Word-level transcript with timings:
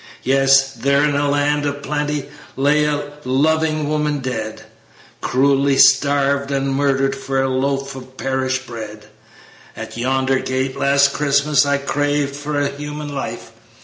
"Yes, 0.23 0.73
there, 0.73 1.03
in 1.03 1.15
a 1.15 1.29
land 1.29 1.63
of 1.67 1.83
plenty, 1.83 2.25
Lay 2.55 2.85
a 2.85 3.11
loving 3.23 3.87
woman 3.87 4.17
dead, 4.17 4.63
Cruelly 5.21 5.77
starved 5.77 6.49
and 6.49 6.73
murdered 6.73 7.15
For 7.15 7.39
a 7.39 7.47
loaf 7.47 7.95
of 7.95 8.05
the 8.07 8.11
parish 8.13 8.65
bread. 8.65 9.05
At 9.77 9.97
yonder 9.97 10.39
gate, 10.39 10.75
last 10.75 11.13
Christmas, 11.13 11.67
I 11.67 11.77
craved 11.77 12.35
for 12.35 12.59
a 12.59 12.69
human 12.69 13.13
life. 13.13 13.51